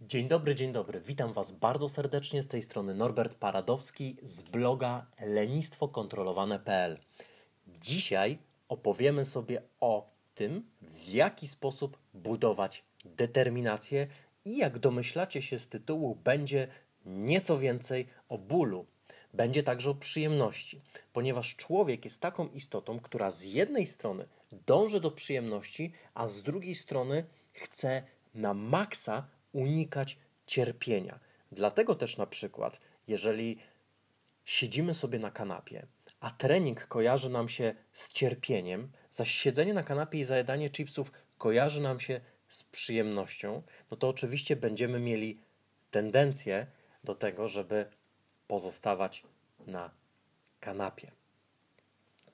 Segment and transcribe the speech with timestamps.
[0.00, 1.00] Dzień dobry, dzień dobry.
[1.00, 6.98] Witam Was bardzo serdecznie z tej strony Norbert Paradowski z bloga lenistwokontrolowane.pl.
[7.66, 8.38] Dzisiaj
[8.68, 14.06] opowiemy sobie o tym, w jaki sposób budować determinację
[14.44, 16.68] i jak domyślacie się z tytułu, będzie
[17.04, 18.86] nieco więcej o bólu.
[19.34, 20.80] Będzie także o przyjemności,
[21.12, 24.28] ponieważ człowiek jest taką istotą, która z jednej strony
[24.66, 28.02] dąży do przyjemności, a z drugiej strony chce
[28.34, 31.20] na maksa unikać cierpienia.
[31.52, 33.58] Dlatego też na przykład, jeżeli
[34.44, 35.86] siedzimy sobie na kanapie,
[36.20, 41.80] a trening kojarzy nam się z cierpieniem, zaś siedzenie na kanapie i zajadanie chipsów kojarzy
[41.80, 45.38] nam się z przyjemnością, no to oczywiście będziemy mieli
[45.90, 46.66] tendencję
[47.04, 47.86] do tego, żeby
[48.50, 49.22] pozostawać
[49.66, 49.90] na
[50.60, 51.12] kanapie.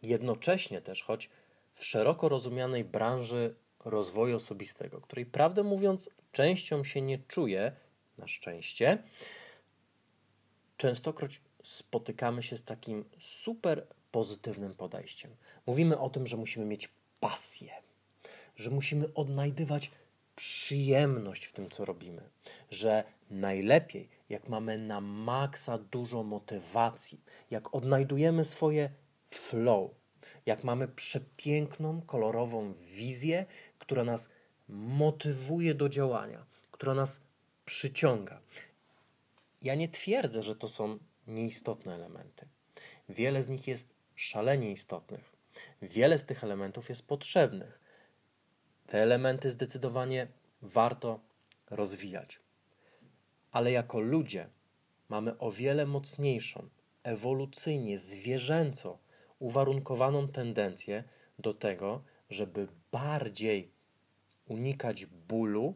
[0.02, 1.30] Jednocześnie też, choć
[1.74, 3.54] w szeroko rozumianej branży
[3.84, 7.72] rozwoju osobistego, której prawdę mówiąc częścią się nie czuję,
[8.18, 9.02] na szczęście,
[10.76, 15.36] częstokroć spotykamy się z takim super pozytywnym podejściem.
[15.66, 16.88] Mówimy o tym, że musimy mieć
[17.20, 17.72] pasję,
[18.56, 19.90] że musimy odnajdywać
[20.36, 22.22] przyjemność w tym, co robimy,
[22.70, 28.90] że najlepiej, jak mamy na maksa dużo motywacji, jak odnajdujemy swoje
[29.30, 29.90] flow,
[30.46, 33.46] jak mamy przepiękną, kolorową wizję,
[33.78, 34.28] która nas
[34.68, 37.20] motywuje do działania, która nas
[37.64, 38.40] przyciąga.
[39.62, 42.46] Ja nie twierdzę, że to są nieistotne elementy.
[43.08, 45.32] Wiele z nich jest szalenie istotnych.
[45.82, 47.80] Wiele z tych elementów jest potrzebnych.
[48.86, 50.28] Te elementy zdecydowanie
[50.62, 51.20] warto
[51.70, 52.40] rozwijać.
[53.56, 54.48] Ale jako ludzie
[55.08, 56.68] mamy o wiele mocniejszą,
[57.02, 58.98] ewolucyjnie, zwierzęco
[59.38, 61.04] uwarunkowaną tendencję
[61.38, 63.70] do tego, żeby bardziej
[64.48, 65.74] unikać bólu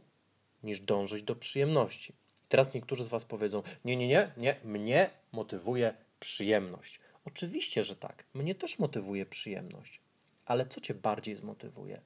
[0.62, 2.14] niż dążyć do przyjemności.
[2.48, 7.00] Teraz niektórzy z Was powiedzą: Nie, nie, nie, nie, mnie motywuje przyjemność.
[7.24, 8.24] Oczywiście, że tak.
[8.34, 10.00] Mnie też motywuje przyjemność.
[10.44, 12.00] Ale co Cię bardziej zmotywuje?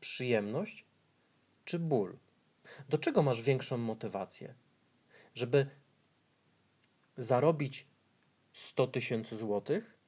[0.00, 0.84] Przyjemność
[1.64, 2.16] czy ból?
[2.88, 4.54] Do czego masz większą motywację?
[5.38, 5.66] Żeby
[7.16, 7.86] zarobić
[8.52, 9.98] 100 tysięcy złotych,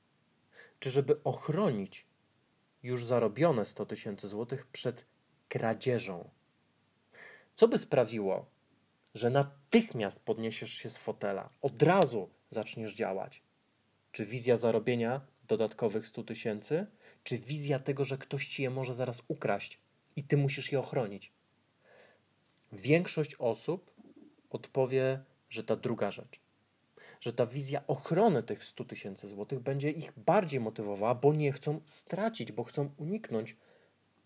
[0.80, 2.06] czy żeby ochronić
[2.82, 5.06] już zarobione 100 tysięcy złotych przed
[5.48, 6.30] kradzieżą?
[7.54, 8.50] Co by sprawiło,
[9.14, 13.42] że natychmiast podniesiesz się z fotela, od razu zaczniesz działać?
[14.12, 16.86] Czy wizja zarobienia dodatkowych 100 tysięcy,
[17.24, 19.80] czy wizja tego, że ktoś ci je może zaraz ukraść
[20.16, 21.32] i ty musisz je ochronić?
[22.72, 23.99] Większość osób
[24.50, 26.40] odpowie, że ta druga rzecz.
[27.20, 31.80] Że ta wizja ochrony tych 100 tysięcy złotych będzie ich bardziej motywowała, bo nie chcą
[31.86, 33.56] stracić, bo chcą uniknąć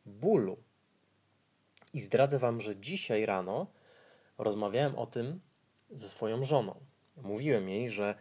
[0.07, 0.57] bólu.
[1.93, 3.67] I zdradzę Wam, że dzisiaj rano
[4.39, 5.41] rozmawiałem o tym
[5.91, 6.81] ze swoją żoną.
[7.17, 8.15] Mówiłem jej, że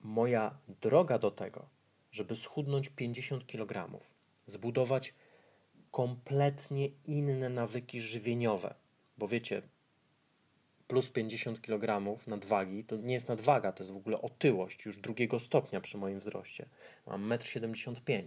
[0.00, 1.68] moja droga do tego,
[2.12, 4.00] żeby schudnąć 50 kg,
[4.46, 5.14] zbudować
[5.90, 8.74] kompletnie inne nawyki żywieniowe,
[9.18, 9.62] bo wiecie,
[10.88, 15.40] plus 50 kg nadwagi to nie jest nadwaga, to jest w ogóle otyłość już drugiego
[15.40, 16.66] stopnia przy moim wzroście.
[17.06, 18.26] Mam 1,75 m.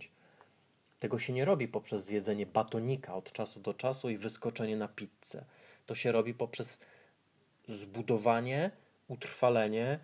[1.00, 5.46] Tego się nie robi poprzez zjedzenie batonika od czasu do czasu i wyskoczenie na pizzę.
[5.86, 6.80] To się robi poprzez
[7.68, 8.72] zbudowanie,
[9.08, 10.00] utrwalenie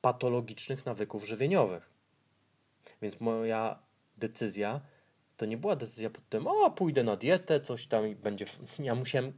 [0.00, 1.90] patologicznych nawyków żywieniowych.
[3.02, 3.78] Więc moja
[4.16, 4.80] decyzja
[5.36, 8.46] to nie była decyzja pod tym, o, pójdę na dietę, coś tam i będzie.
[8.78, 9.32] Ja musiałem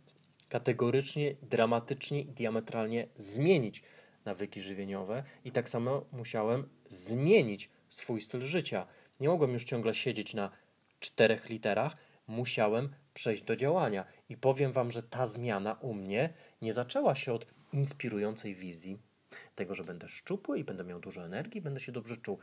[0.49, 3.83] kategorycznie, dramatycznie i diametralnie zmienić
[4.25, 8.87] nawyki żywieniowe i tak samo musiałem zmienić swój styl życia.
[9.21, 10.51] Nie mogłem już ciągle siedzieć na
[11.01, 11.97] czterech literach,
[12.27, 14.05] musiałem przejść do działania.
[14.29, 16.33] I powiem Wam, że ta zmiana u mnie
[16.63, 18.99] nie zaczęła się od inspirującej wizji,
[19.55, 22.39] tego, że będę szczupły i będę miał dużo energii, będę się dobrze czuł.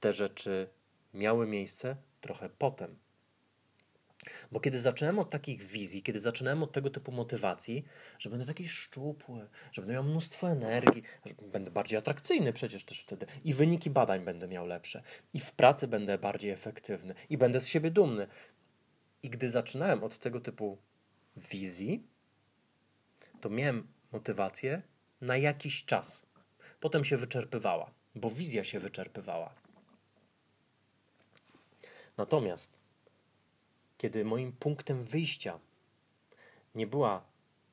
[0.00, 0.68] Te rzeczy
[1.14, 2.96] miały miejsce trochę potem.
[4.52, 7.84] Bo kiedy zaczynałem od takich wizji, kiedy zaczynałem od tego typu motywacji,
[8.18, 13.00] że będę taki szczupły, że będę miał mnóstwo energii, że będę bardziej atrakcyjny przecież też
[13.00, 15.02] wtedy i wyniki badań będę miał lepsze
[15.34, 18.26] i w pracy będę bardziej efektywny i będę z siebie dumny.
[19.22, 20.78] I gdy zaczynałem od tego typu
[21.36, 22.06] wizji,
[23.40, 24.82] to miałem motywację
[25.20, 26.26] na jakiś czas.
[26.80, 29.54] Potem się wyczerpywała, bo wizja się wyczerpywała.
[32.16, 32.83] Natomiast
[34.04, 35.60] kiedy moim punktem wyjścia
[36.74, 37.24] nie była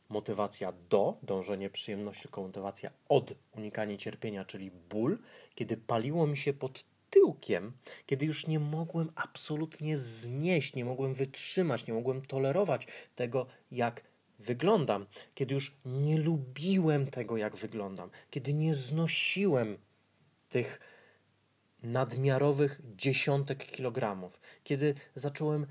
[0.10, 5.20] motywacja do, dążenie przyjemności, tylko motywacja od, unikanie cierpienia, czyli ból,
[5.56, 7.74] kiedy paliło mi się pod tyłkiem,
[8.06, 14.04] kiedy już nie mogłem absolutnie znieść, nie mogłem wytrzymać, nie mogłem tolerować tego, jak
[14.40, 15.06] wyglądam,
[15.36, 19.78] kiedy już nie lubiłem tego, jak wyglądam, kiedy nie znosiłem
[20.50, 20.80] tych
[21.84, 25.68] nadmiarowych dziesiątek kilogramów, kiedy zacząłem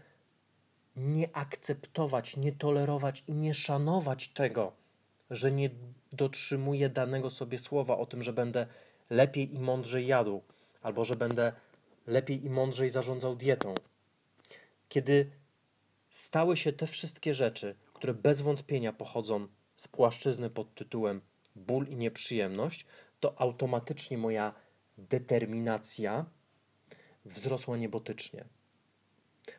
[1.01, 4.73] nie akceptować, nie tolerować i nie szanować tego,
[5.31, 5.71] że nie
[6.13, 8.67] dotrzymuję danego sobie słowa o tym, że będę
[9.11, 10.43] lepiej i mądrzej jadł,
[10.83, 11.53] albo że będę
[12.07, 13.75] lepiej i mądrzej zarządzał dietą.
[14.89, 15.31] Kiedy
[16.09, 21.21] stały się te wszystkie rzeczy, które bez wątpienia pochodzą z płaszczyzny pod tytułem
[21.57, 22.87] ból i nieprzyjemność,
[23.21, 24.55] to automatycznie moja
[24.99, 26.27] determinacja
[27.25, 28.45] wzrosła niebotycznie.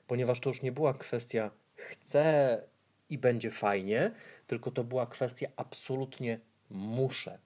[0.08, 2.62] Ponieważ to już nie była kwestia chcę
[3.10, 4.12] i będzie fajnie,
[4.48, 6.40] tylko to była kwestia absolutnie
[6.70, 7.40] muszę.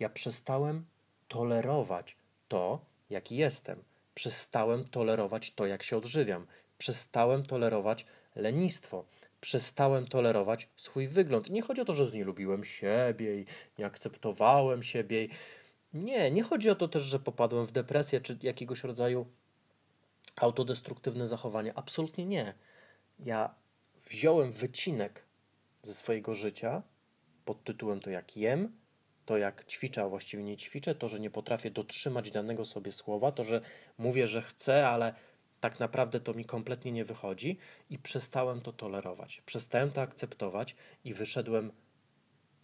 [0.00, 0.84] Ja przestałem
[1.28, 2.16] tolerować
[2.48, 3.82] to, jaki jestem.
[4.14, 6.46] Przestałem tolerować to, jak się odżywiam.
[6.78, 8.06] Przestałem tolerować
[8.36, 9.04] lenistwo.
[9.40, 11.50] Przestałem tolerować swój wygląd.
[11.50, 13.46] Nie chodzi o to, że nie lubiłem siebie i
[13.78, 15.28] nie akceptowałem siebie.
[15.94, 19.26] Nie, nie chodzi o to też, że popadłem w depresję czy jakiegoś rodzaju
[20.42, 21.72] autodestruktywne zachowanie.
[21.78, 22.54] Absolutnie nie.
[23.18, 23.54] Ja
[24.08, 25.24] wziąłem wycinek
[25.82, 26.82] ze swojego życia
[27.44, 28.80] pod tytułem to, jak jem,
[29.26, 33.32] to jak ćwiczę, a właściwie nie ćwiczę, to, że nie potrafię dotrzymać danego sobie słowa,
[33.32, 33.60] to, że
[33.98, 35.14] mówię, że chcę, ale
[35.60, 37.58] tak naprawdę to mi kompletnie nie wychodzi
[37.90, 39.42] i przestałem to tolerować.
[39.46, 41.72] Przestałem to akceptować i wyszedłem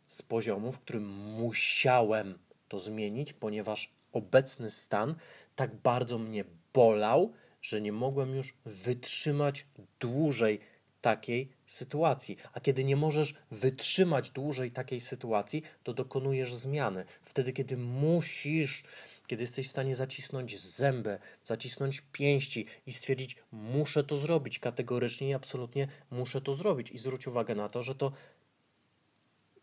[0.06, 2.38] z poziomu, w którym musiałem
[2.68, 5.14] to zmienić, ponieważ obecny stan
[5.56, 7.32] tak bardzo mnie bolał,
[7.68, 9.66] że nie mogłem już wytrzymać
[10.00, 10.60] dłużej
[11.00, 12.36] takiej sytuacji.
[12.52, 17.04] A kiedy nie możesz wytrzymać dłużej takiej sytuacji, to dokonujesz zmiany.
[17.24, 18.82] Wtedy, kiedy musisz,
[19.26, 25.34] kiedy jesteś w stanie zacisnąć zęby, zacisnąć pięści i stwierdzić, muszę to zrobić kategorycznie i
[25.34, 26.90] absolutnie muszę to zrobić.
[26.90, 28.12] I zwróć uwagę na to, że to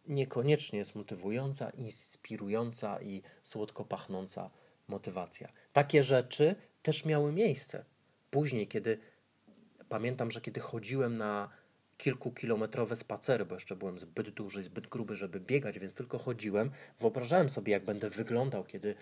[0.07, 4.49] niekoniecznie jest motywująca, inspirująca i słodko pachnąca
[4.87, 5.51] motywacja.
[5.73, 7.85] Takie rzeczy też miały miejsce.
[8.33, 8.97] Później, kiedy
[9.89, 11.49] pamiętam, że kiedy chodziłem na
[11.97, 17.49] kilkukilometrowe spacery, bo jeszcze byłem zbyt duży, zbyt gruby, żeby biegać, więc tylko chodziłem, wyobrażałem
[17.49, 18.95] sobie, jak będę wyglądał, kiedy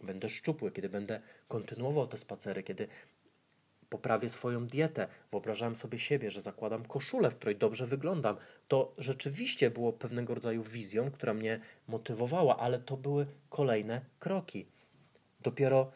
[0.00, 2.88] będę szczupły, kiedy będę kontynuował te spacery, kiedy
[3.88, 8.36] poprawię swoją dietę, wyobrażałem sobie siebie, że zakładam koszulę, w której dobrze wyglądam.
[8.68, 14.66] To rzeczywiście było pewnego rodzaju wizją, która mnie motywowała, ale to były kolejne kroki.
[15.40, 15.92] Dopiero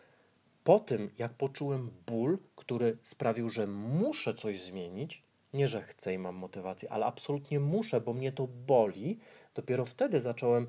[0.68, 5.22] po tym, jak poczułem ból, który sprawił, że muszę coś zmienić,
[5.54, 9.18] nie że chcę i mam motywację, ale absolutnie muszę, bo mnie to boli,
[9.54, 10.66] dopiero wtedy zacząłem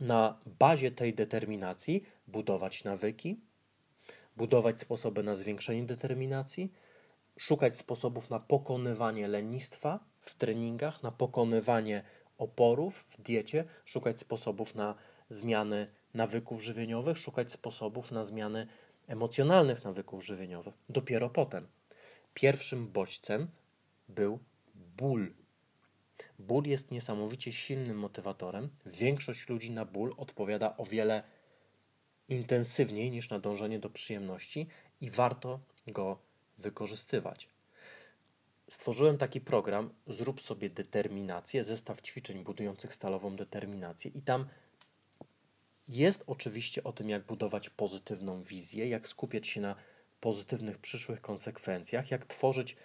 [0.00, 3.40] na bazie tej determinacji budować nawyki,
[4.36, 6.72] budować sposoby na zwiększenie determinacji,
[7.38, 12.02] szukać sposobów na pokonywanie lenistwa w treningach, na pokonywanie
[12.38, 14.94] oporów w diecie, szukać sposobów na
[15.28, 18.66] zmiany nawyków żywieniowych, szukać sposobów na zmiany
[19.06, 20.74] emocjonalnych nawyków żywieniowych.
[20.88, 21.66] Dopiero potem.
[22.34, 23.48] Pierwszym bodźcem
[24.08, 24.38] był
[24.74, 25.32] ból.
[26.38, 28.68] Ból jest niesamowicie silnym motywatorem.
[28.86, 31.22] Większość ludzi na ból odpowiada o wiele
[32.28, 34.66] intensywniej niż na dążenie do przyjemności
[35.00, 36.18] i warto go
[36.58, 37.48] wykorzystywać.
[38.68, 44.48] Stworzyłem taki program, zrób sobie determinację, zestaw ćwiczeń budujących stalową determinację i tam
[45.88, 49.74] jest oczywiście o tym, jak budować pozytywną wizję, jak skupiać się na
[50.20, 52.76] pozytywnych przyszłych konsekwencjach, jak tworzyć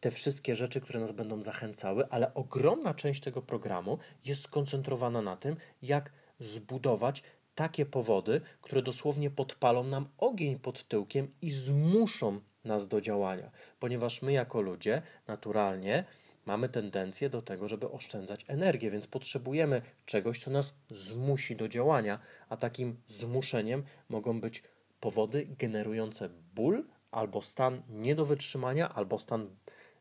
[0.00, 5.36] te wszystkie rzeczy, które nas będą zachęcały, ale ogromna część tego programu jest skoncentrowana na
[5.36, 7.22] tym, jak zbudować
[7.54, 13.50] takie powody, które dosłownie podpalą nam ogień pod tyłkiem i zmuszą nas do działania,
[13.80, 16.04] ponieważ my jako ludzie naturalnie
[16.46, 22.18] mamy tendencję do tego, żeby oszczędzać energię, więc potrzebujemy czegoś, co nas zmusi do działania,
[22.48, 24.62] a takim zmuszeniem mogą być
[25.00, 29.56] powody generujące ból albo stan nie do wytrzymania, albo stan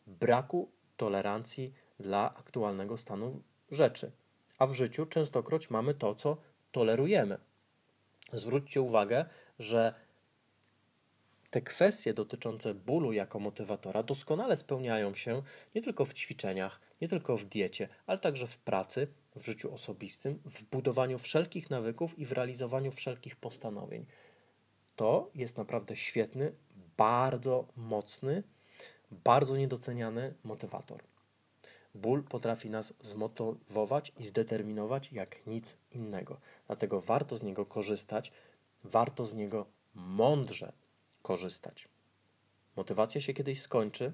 [0.07, 4.12] braku tolerancji dla aktualnego stanu rzeczy.
[4.57, 6.38] A w życiu częstokroć mamy to, co
[6.71, 7.38] tolerujemy.
[8.33, 9.25] Zwróćcie uwagę,
[9.59, 9.93] że
[11.53, 15.41] te kwestie dotyczące bólu jako motywatora doskonale spełniają się
[15.75, 20.39] nie tylko w ćwiczeniach, nie tylko w diecie, ale także w pracy, w życiu osobistym,
[20.45, 24.05] w budowaniu wszelkich nawyków i w realizowaniu wszelkich postanowień.
[24.95, 26.51] To jest naprawdę świetny,
[26.98, 28.43] bardzo mocny,
[29.12, 31.03] bardzo niedoceniany motywator.
[31.95, 36.38] Ból potrafi nas zmotywować i zdeterminować jak nic innego.
[36.67, 38.31] Dlatego warto z niego korzystać,
[38.83, 40.74] warto z niego mądrze
[41.24, 41.88] korzystać.
[42.75, 44.13] Motywacja się kiedyś skończy.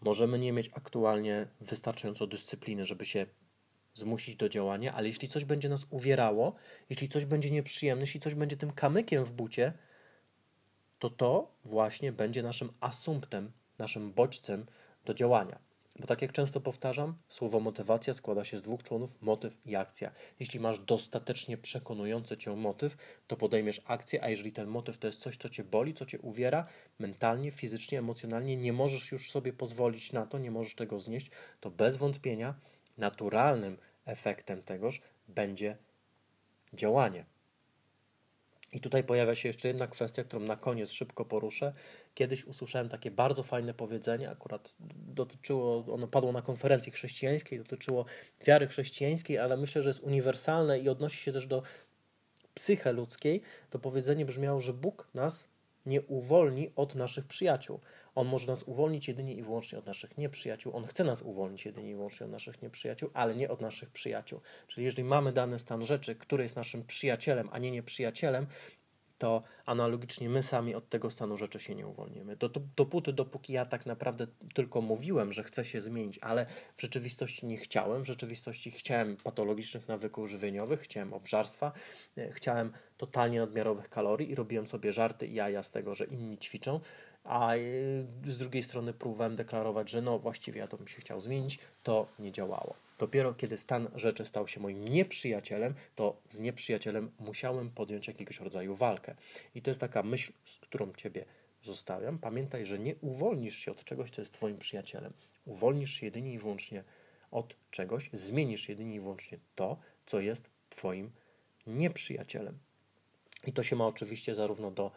[0.00, 3.26] Możemy nie mieć aktualnie wystarczająco dyscypliny, żeby się
[3.94, 6.54] zmusić do działania, ale jeśli coś będzie nas uwierało,
[6.90, 9.72] jeśli coś będzie nieprzyjemne, jeśli coś będzie tym kamykiem w bucie,
[10.98, 14.66] to to właśnie będzie naszym asumptem, naszym bodźcem
[15.04, 15.69] do działania.
[16.00, 20.10] Bo tak jak często powtarzam, słowo motywacja składa się z dwóch członów motyw i akcja.
[20.40, 25.20] Jeśli masz dostatecznie przekonujący cię motyw, to podejmiesz akcję, a jeżeli ten motyw to jest
[25.20, 26.66] coś, co cię boli, co cię uwiera
[26.98, 31.30] mentalnie, fizycznie, emocjonalnie, nie możesz już sobie pozwolić na to, nie możesz tego znieść,
[31.60, 32.54] to bez wątpienia
[32.98, 35.76] naturalnym efektem tegoż będzie
[36.72, 37.24] działanie.
[38.72, 41.72] I tutaj pojawia się jeszcze jedna kwestia, którą na koniec szybko poruszę.
[42.14, 48.04] Kiedyś usłyszałem takie bardzo fajne powiedzenie, akurat dotyczyło, ono padło na konferencji chrześcijańskiej, dotyczyło
[48.46, 51.62] wiary chrześcijańskiej, ale myślę, że jest uniwersalne i odnosi się też do
[52.54, 53.42] psyche ludzkiej.
[53.70, 55.48] To powiedzenie brzmiało, że Bóg nas
[55.86, 57.80] nie uwolni od naszych przyjaciół.
[58.14, 60.76] On może nas uwolnić jedynie i wyłącznie od naszych nieprzyjaciół.
[60.76, 64.40] On chce nas uwolnić jedynie i wyłącznie od naszych nieprzyjaciół, ale nie od naszych przyjaciół.
[64.68, 68.46] Czyli jeżeli mamy dany stan rzeczy, który jest naszym przyjacielem, a nie nieprzyjacielem,
[69.20, 72.36] to analogicznie my sami od tego stanu rzeczy się nie uwolnimy.
[72.36, 76.82] Do, do, dopóty, dopóki ja tak naprawdę tylko mówiłem, że chcę się zmienić, ale w
[76.82, 81.72] rzeczywistości nie chciałem, w rzeczywistości chciałem patologicznych nawyków żywieniowych, chciałem obżarstwa,
[82.16, 86.38] e, chciałem totalnie nadmiarowych kalorii i robiłem sobie żarty i jaja z tego, że inni
[86.38, 86.80] ćwiczą,
[87.24, 91.20] a y, z drugiej strony próbowałem deklarować, że no właściwie ja to bym się chciał
[91.20, 92.74] zmienić, to nie działało.
[92.98, 98.76] Dopiero kiedy stan rzeczy stał się moim nieprzyjacielem, to z nieprzyjacielem musiałem podjąć jakiegoś rodzaju
[98.76, 99.14] walkę.
[99.54, 101.24] I to jest taka myśl, z którą Ciebie
[101.62, 102.18] zostawiam.
[102.18, 105.12] Pamiętaj, że nie uwolnisz się od czegoś, co jest Twoim przyjacielem.
[105.46, 106.84] Uwolnisz się jedynie i wyłącznie
[107.30, 111.10] od czegoś, zmienisz jedynie i wyłącznie to, co jest Twoim
[111.66, 112.58] nieprzyjacielem.
[113.46, 114.90] I to się ma oczywiście zarówno do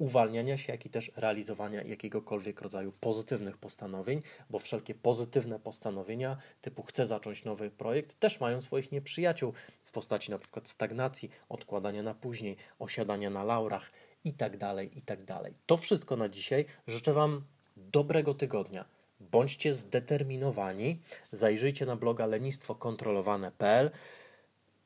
[0.00, 6.82] uwalniania się, jak i też realizowania jakiegokolwiek rodzaju pozytywnych postanowień, bo wszelkie pozytywne postanowienia typu
[6.82, 9.52] chcę zacząć nowy projekt też mają swoich nieprzyjaciół
[9.84, 13.90] w postaci na przykład stagnacji, odkładania na później, osiadania na laurach
[14.24, 15.24] itd., tak itd.
[15.26, 16.64] Tak to wszystko na dzisiaj.
[16.86, 17.44] Życzę Wam
[17.76, 18.84] dobrego tygodnia.
[19.20, 20.98] Bądźcie zdeterminowani.
[21.32, 23.90] Zajrzyjcie na bloga lenistwokontrolowane.pl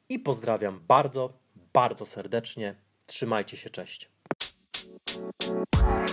[0.09, 1.33] i pozdrawiam bardzo,
[1.73, 2.75] bardzo serdecznie.
[3.06, 4.13] Trzymajcie się, cześć.
[5.14, 6.03] Bye.